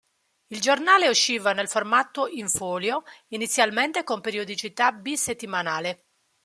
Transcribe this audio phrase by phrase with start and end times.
[0.47, 3.03] Il giornale usciva nel formato "in folio",
[3.33, 6.05] inizialmente con periodicità bisettimanale.